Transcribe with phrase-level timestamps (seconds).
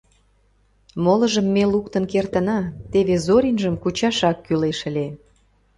[1.03, 2.59] —Молыжым ме луктын кертына,
[2.91, 5.07] теве Зоринжым кучашак кӱлеш ыле.